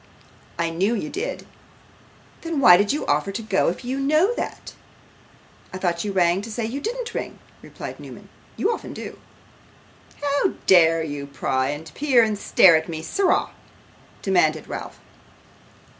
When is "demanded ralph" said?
14.23-14.99